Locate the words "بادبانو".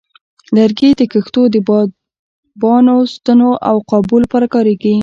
1.67-2.95